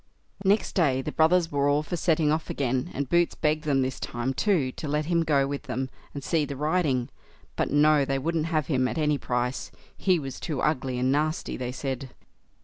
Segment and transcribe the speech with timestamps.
[0.43, 3.99] Next day the brothers were all for setting off again, and Boots begged them this
[3.99, 7.09] time, too, to let him go with them and see the riding;
[7.55, 11.55] but no, they wouldn't have him at any price, he was too ugly and nasty,
[11.55, 12.09] they said.